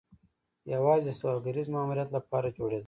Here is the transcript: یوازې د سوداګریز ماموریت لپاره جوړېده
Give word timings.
یوازې 0.73 1.03
د 1.13 1.17
سوداګریز 1.19 1.67
ماموریت 1.75 2.09
لپاره 2.17 2.47
جوړېده 2.57 2.79